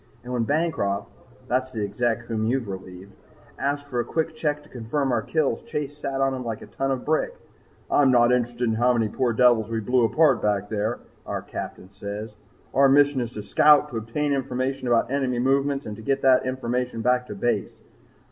[0.23, 1.11] "And when Bancroft,
[1.47, 3.11] that's the Exec whom you've relieved,
[3.59, 6.65] asked for a quick check to confirm our kills, Chase sat on him like a
[6.65, 7.35] ton of brick.
[7.91, 11.91] 'I'm not interested in how many poor devils we blew apart back there,' our Captain
[11.91, 12.33] says.
[12.73, 17.01] 'Our mission is to scout, to obtain information about enemy movements and get that information
[17.03, 17.69] back to Base.